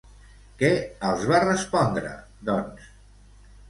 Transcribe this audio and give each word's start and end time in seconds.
Què 0.61 0.71
els 1.11 1.29
va 1.33 1.43
respondre, 1.45 2.19
doncs? 2.53 2.93